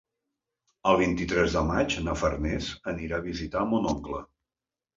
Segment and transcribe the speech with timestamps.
[0.91, 4.27] El vint-i-tres de maig na Farners anirà a visitar mon oncle.